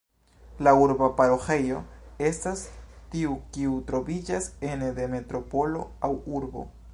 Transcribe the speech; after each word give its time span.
La 0.67 0.71
urba 0.83 1.09
paroĥejo 1.19 1.81
estas 2.29 2.63
tiu 3.11 3.35
kiu 3.59 3.77
troviĝas 3.91 4.49
ene 4.71 4.89
de 5.01 5.07
metropolo 5.13 5.85
aŭ 6.09 6.13
urbo. 6.41 6.67